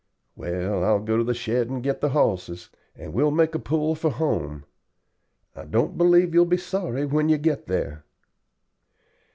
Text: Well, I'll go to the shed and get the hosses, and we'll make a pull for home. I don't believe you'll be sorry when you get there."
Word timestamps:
Well, 0.35 0.83
I'll 0.83 0.97
go 1.01 1.15
to 1.17 1.23
the 1.23 1.35
shed 1.35 1.69
and 1.69 1.83
get 1.83 2.01
the 2.01 2.09
hosses, 2.09 2.71
and 2.95 3.13
we'll 3.13 3.29
make 3.29 3.53
a 3.53 3.59
pull 3.59 3.93
for 3.93 4.09
home. 4.09 4.65
I 5.55 5.65
don't 5.65 5.95
believe 5.95 6.33
you'll 6.33 6.45
be 6.47 6.57
sorry 6.57 7.05
when 7.05 7.29
you 7.29 7.37
get 7.37 7.67
there." 7.67 8.03